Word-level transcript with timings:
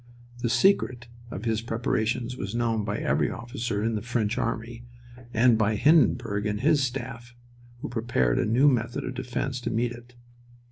The 0.39 0.49
"secret" 0.49 1.09
of 1.29 1.45
his 1.45 1.61
preparations 1.61 2.35
was 2.35 2.55
known 2.55 2.83
by 2.83 2.97
every 2.97 3.29
officer 3.29 3.83
in 3.83 3.93
the 3.93 4.01
French 4.01 4.35
army 4.35 4.83
and 5.31 5.59
by 5.59 5.75
Hindenburg 5.75 6.47
and 6.47 6.61
his 6.61 6.83
staff, 6.83 7.35
who 7.81 7.87
prepared 7.87 8.39
a 8.39 8.45
new 8.47 8.67
method 8.67 9.03
of 9.03 9.13
defense 9.13 9.61
to 9.61 9.69
meet 9.69 9.91
it. 9.91 10.15